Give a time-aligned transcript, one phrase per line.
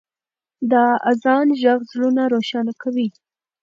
[0.71, 0.73] د
[1.11, 3.07] اذان ږغ زړونه روښانه کوي.